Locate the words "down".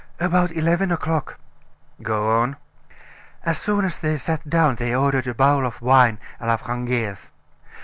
4.49-4.73